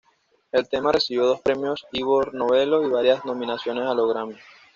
El 0.51 0.67
tema 0.67 0.91
recibió 0.91 1.27
dos 1.27 1.41
premios 1.41 1.85
Ivor 1.91 2.33
Novello 2.33 2.81
y 2.81 2.89
varias 2.89 3.23
nominaciones 3.23 3.85
a 3.85 3.93
los 3.93 4.09
Grammy. 4.11 4.35